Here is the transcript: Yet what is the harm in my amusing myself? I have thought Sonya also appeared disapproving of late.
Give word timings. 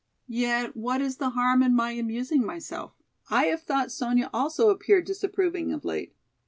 Yet 0.25 0.75
what 0.75 0.99
is 0.99 1.17
the 1.17 1.29
harm 1.29 1.61
in 1.61 1.75
my 1.75 1.91
amusing 1.91 2.43
myself? 2.43 2.93
I 3.29 3.43
have 3.43 3.61
thought 3.61 3.91
Sonya 3.91 4.31
also 4.33 4.71
appeared 4.71 5.05
disapproving 5.05 5.71
of 5.71 5.85
late. 5.85 6.15